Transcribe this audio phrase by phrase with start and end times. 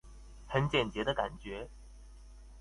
[0.47, 1.69] 很簡潔的感覺